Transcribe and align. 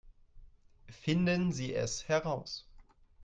Finden 0.89 1.51
Sie 1.51 1.75
es 1.75 2.07
heraus 2.07 2.65